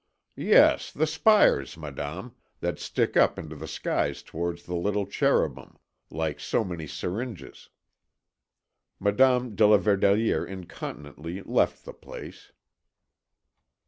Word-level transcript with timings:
"Yes, 0.35 0.91
the 0.91 1.05
spires, 1.05 1.77
Madame, 1.77 2.33
that 2.59 2.79
stick 2.79 3.15
up 3.15 3.37
into 3.37 3.55
the 3.55 3.67
skies 3.67 4.23
towards 4.23 4.63
the 4.63 4.73
little 4.73 5.05
Cherubim, 5.05 5.77
like 6.09 6.39
so 6.39 6.63
many 6.63 6.87
syringes." 6.87 7.69
Madame 8.99 9.53
de 9.53 9.67
la 9.67 9.77
Verdelière 9.77 10.47
incontinently 10.47 11.43
left 11.43 11.85
the 11.85 11.93
place. 11.93 12.51